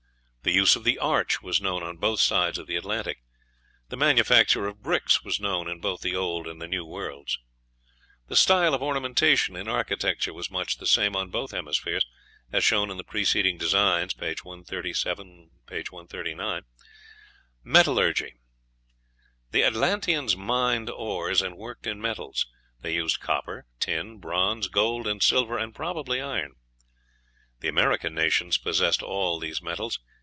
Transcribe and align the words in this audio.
The 0.43 0.49
use 0.51 0.75
of 0.75 0.83
the 0.83 0.97
arch 0.97 1.43
was 1.43 1.61
known 1.61 1.83
on 1.83 1.97
both 1.97 2.19
sides 2.19 2.57
of 2.57 2.65
the 2.65 2.75
Atlantic. 2.75 3.19
The 3.89 3.95
manufacture 3.95 4.65
of 4.65 4.81
bricks 4.81 5.23
was 5.23 5.39
known 5.39 5.67
in 5.69 5.79
both 5.79 6.01
the 6.01 6.15
Old 6.15 6.47
and 6.47 6.57
New 6.57 6.83
Worlds. 6.83 7.37
The 8.27 8.35
style 8.35 8.73
of 8.73 8.81
ornamentation 8.81 9.55
in 9.55 9.67
architecture 9.67 10.33
was 10.33 10.49
much 10.49 10.77
the 10.79 10.87
same 10.87 11.15
on 11.15 11.29
both 11.29 11.51
hemispheres, 11.51 12.07
as 12.51 12.63
shown 12.63 12.89
in 12.89 12.97
the 12.97 13.03
preceding 13.03 13.59
designs, 13.59 14.15
pages 14.15 14.43
137, 14.43 15.51
139. 15.67 16.63
Metallurgy. 17.63 18.33
The 19.51 19.63
Atlanteans 19.63 20.35
mined 20.35 20.89
ores, 20.89 21.43
and 21.43 21.55
worked 21.55 21.85
in 21.85 22.01
metals; 22.01 22.47
they 22.79 22.95
used 22.95 23.19
copper, 23.19 23.67
tin, 23.79 24.17
bronze, 24.17 24.69
gold, 24.69 25.05
and 25.05 25.21
silver, 25.21 25.59
and 25.59 25.75
probably 25.75 26.19
iron. 26.19 26.53
The 27.59 27.67
American 27.67 28.15
nations 28.15 28.57
possessed 28.57 29.03
all 29.03 29.37
these 29.37 29.61
metals. 29.61 29.99